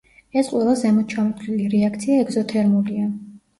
ეს 0.41 0.47
ყველა 0.53 0.73
ზემოთ 0.79 1.13
ჩამოთვლილი 1.17 1.69
რეაქცია 1.75 2.19
ეგზოთერმულია. 2.25 3.09